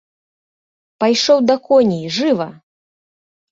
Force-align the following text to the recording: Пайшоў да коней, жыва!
Пайшоў 1.03 1.37
да 1.51 1.55
коней, 1.69 2.03
жыва! 2.19 2.51